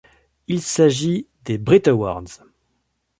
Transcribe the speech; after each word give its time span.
Il 0.47 0.63
s'agit 0.63 1.27
de 1.27 1.27
la 1.27 1.41
des 1.43 1.57
Brit 1.59 1.83
Awards. 1.87 2.41